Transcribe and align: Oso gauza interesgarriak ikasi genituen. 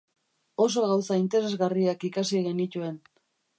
Oso 0.65 0.85
gauza 0.91 1.19
interesgarriak 1.25 2.09
ikasi 2.11 2.43
genituen. 2.49 3.01